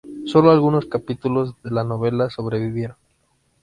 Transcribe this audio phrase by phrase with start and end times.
[0.25, 2.97] Solo algunos capítulos de la novela sobrevivieron.